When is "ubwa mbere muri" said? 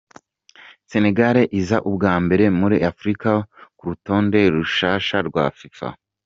1.89-2.77